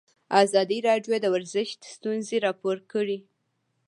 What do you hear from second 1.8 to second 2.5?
ستونزې